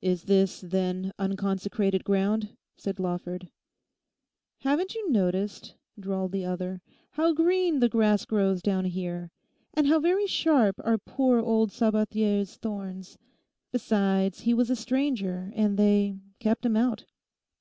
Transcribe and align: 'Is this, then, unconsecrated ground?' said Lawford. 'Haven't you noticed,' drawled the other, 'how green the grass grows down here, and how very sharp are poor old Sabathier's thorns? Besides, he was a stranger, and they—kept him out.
'Is 0.00 0.24
this, 0.24 0.60
then, 0.60 1.12
unconsecrated 1.20 2.02
ground?' 2.02 2.56
said 2.76 2.98
Lawford. 2.98 3.48
'Haven't 4.62 4.96
you 4.96 5.08
noticed,' 5.08 5.76
drawled 6.00 6.32
the 6.32 6.44
other, 6.44 6.82
'how 7.12 7.32
green 7.32 7.78
the 7.78 7.88
grass 7.88 8.24
grows 8.24 8.60
down 8.60 8.86
here, 8.86 9.30
and 9.72 9.86
how 9.86 10.00
very 10.00 10.26
sharp 10.26 10.80
are 10.82 10.98
poor 10.98 11.38
old 11.38 11.70
Sabathier's 11.70 12.56
thorns? 12.56 13.16
Besides, 13.70 14.40
he 14.40 14.52
was 14.52 14.68
a 14.68 14.74
stranger, 14.74 15.52
and 15.54 15.78
they—kept 15.78 16.66
him 16.66 16.76
out. 16.76 17.04